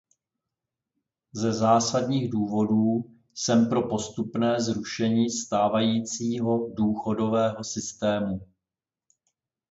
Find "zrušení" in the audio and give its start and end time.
4.61-5.29